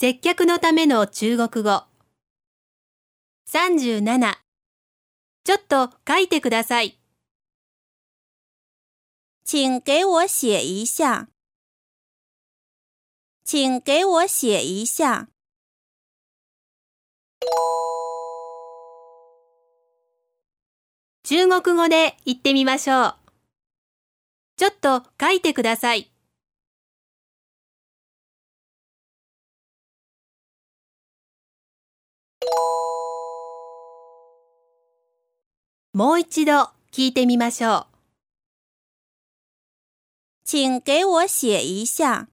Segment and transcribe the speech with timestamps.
[0.00, 1.84] 接客のための中国語。
[3.46, 4.34] 37
[5.44, 6.98] ちょっと書いてください。
[9.44, 11.28] 请给我写一下。
[13.44, 15.28] 请给我写一下。
[21.24, 23.16] 中国語で言ってみましょう。
[24.56, 26.10] ちょっと書いてください。
[35.92, 37.86] もう一度聞いてみましょう。
[40.44, 42.28] 请给我写一下。